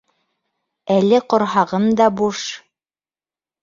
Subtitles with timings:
[0.95, 2.45] Әле ҡорһағым да буш...